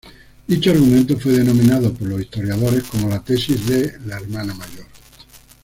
[0.47, 4.87] Dicho argumento fue denominado por los historiadores como la tesis de la ""hermana mayor"".